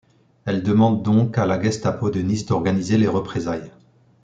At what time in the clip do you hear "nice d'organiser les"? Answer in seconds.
2.21-3.07